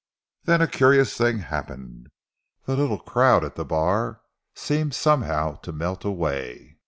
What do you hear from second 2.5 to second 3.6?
The little crowd at